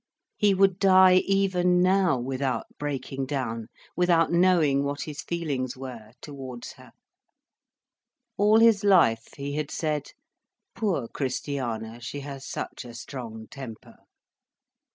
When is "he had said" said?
9.37-10.09